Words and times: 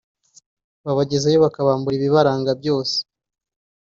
babagezayo 0.85 1.37
bakabambura 1.45 1.95
ibibaranga 1.97 2.51
byose 2.59 2.97